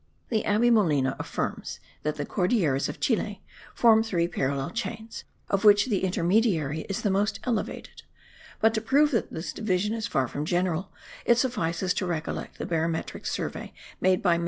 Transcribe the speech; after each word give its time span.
The 0.29 0.43
Abbe 0.45 0.71
Molina 0.71 1.15
affirms 1.19 1.79
that 2.01 2.15
the 2.15 2.25
Cordilleras 2.25 2.89
of 2.89 2.99
Chile 2.99 3.43
form 3.75 4.01
three 4.01 4.27
parallel 4.27 4.71
chains, 4.71 5.25
of 5.47 5.63
which 5.63 5.85
the 5.85 6.03
intermediary 6.03 6.87
is 6.89 7.03
the 7.03 7.11
most 7.11 7.39
elevated; 7.43 8.01
but 8.59 8.73
to 8.73 8.81
prove 8.81 9.11
that 9.11 9.31
this 9.31 9.53
division 9.53 9.93
is 9.93 10.07
far 10.07 10.27
from 10.27 10.43
general, 10.43 10.91
it 11.23 11.37
suffices 11.37 11.93
to 11.93 12.07
recollect 12.07 12.57
the 12.57 12.65
barometric 12.65 13.27
survey 13.27 13.73
made 14.01 14.23
by 14.23 14.39
MM. 14.39 14.39